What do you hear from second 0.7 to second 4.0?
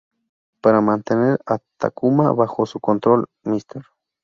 mantener a Takuma bajo su control, Mr.